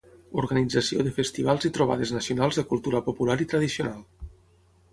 Organització 0.43 1.03
de 1.07 1.11
festivals 1.17 1.67
i 1.69 1.71
trobades 1.75 2.15
nacionals 2.17 2.59
de 2.61 2.65
cultura 2.73 3.05
popular 3.11 3.39
i 3.45 3.49
tradicional. 3.55 4.05